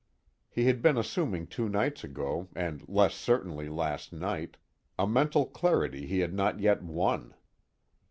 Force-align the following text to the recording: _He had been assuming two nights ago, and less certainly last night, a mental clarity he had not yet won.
_He 0.49 0.63
had 0.65 0.81
been 0.81 0.97
assuming 0.97 1.45
two 1.45 1.69
nights 1.69 2.03
ago, 2.03 2.49
and 2.55 2.83
less 2.89 3.13
certainly 3.13 3.69
last 3.69 4.11
night, 4.11 4.57
a 4.97 5.05
mental 5.05 5.45
clarity 5.45 6.07
he 6.07 6.21
had 6.21 6.33
not 6.33 6.59
yet 6.59 6.81
won. 6.81 7.35